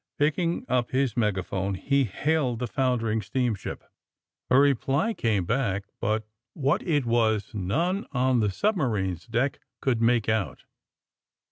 [0.17, 3.83] Picking up his megaphone, he hailed the foundering steamship.
[4.49, 10.01] A reply came back, but what it was none on the submarine 's deck could
[10.01, 10.63] make out.